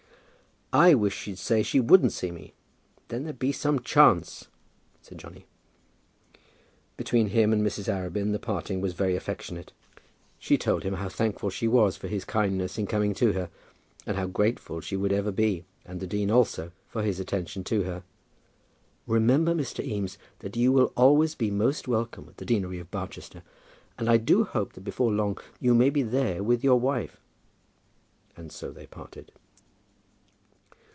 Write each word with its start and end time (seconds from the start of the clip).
"I 0.73 0.93
wish 0.93 1.13
she'd 1.13 1.37
say 1.37 1.63
she 1.63 1.81
wouldn't 1.81 2.13
see 2.13 2.31
me. 2.31 2.53
Then 3.09 3.23
there 3.23 3.33
would 3.33 3.39
be 3.39 3.51
some 3.51 3.81
chance," 3.81 4.47
said 5.01 5.17
Johnny. 5.17 5.45
Between 6.95 7.27
him 7.27 7.51
and 7.51 7.61
Mrs. 7.61 7.89
Arabin 7.93 8.31
the 8.31 8.39
parting 8.39 8.79
was 8.79 8.93
very 8.93 9.17
affectionate. 9.17 9.73
She 10.39 10.57
told 10.57 10.83
him 10.83 10.93
how 10.93 11.09
thankful 11.09 11.49
she 11.49 11.67
was 11.67 11.97
for 11.97 12.07
his 12.07 12.23
kindness 12.23 12.77
in 12.77 12.87
coming 12.87 13.13
to 13.15 13.33
her, 13.33 13.49
and 14.05 14.15
how 14.15 14.27
grateful 14.27 14.79
she 14.79 14.95
would 14.95 15.11
ever 15.11 15.29
be, 15.29 15.65
and 15.85 15.99
the 15.99 16.07
dean 16.07 16.31
also, 16.31 16.71
for 16.87 17.03
his 17.03 17.19
attention 17.19 17.65
to 17.65 17.83
her. 17.83 18.03
"Remember, 19.05 19.53
Mr. 19.53 19.83
Eames, 19.85 20.17
that 20.39 20.55
you 20.55 20.71
will 20.71 20.93
always 20.95 21.35
be 21.35 21.51
most 21.51 21.89
welcome 21.89 22.29
at 22.29 22.37
the 22.37 22.45
deanery 22.45 22.79
of 22.79 22.89
Barchester. 22.89 23.43
And 23.97 24.09
I 24.09 24.15
do 24.15 24.45
hope 24.45 24.71
that 24.71 24.85
before 24.85 25.11
long 25.11 25.37
you 25.59 25.75
may 25.75 25.89
be 25.89 26.01
there 26.01 26.41
with 26.41 26.63
your 26.63 26.79
wife." 26.79 27.17
And 28.37 28.53
so 28.53 28.71
they 28.71 28.87
parted. 28.87 29.33